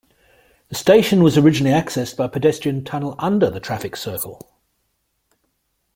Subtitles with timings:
[0.69, 4.51] The station was originally accessed by a pedestrian tunnel under the traffic circle.